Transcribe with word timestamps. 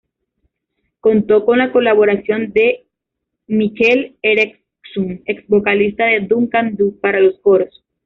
Contó 0.99 1.45
con 1.45 1.59
la 1.59 1.71
colaboración 1.71 2.51
de 2.53 2.87
Mikel 3.45 4.17
Erentxun, 4.23 5.21
ex-vocalista 5.25 6.05
de 6.07 6.21
Duncan 6.21 6.75
Dhu, 6.75 6.99
para 6.99 7.19
los 7.19 7.39
coros. 7.41 7.85